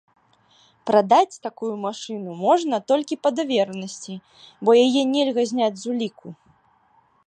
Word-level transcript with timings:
Прадаць 0.89 1.41
такую 1.47 1.69
машыну 1.83 2.31
можна 2.45 2.75
толькі 2.93 3.21
па 3.27 3.35
даверанасці, 3.41 4.13
бо 4.67 4.79
яе 4.85 5.01
нельга 5.15 5.41
зняць 5.53 5.75
з 5.85 5.91
уліку. 5.95 6.27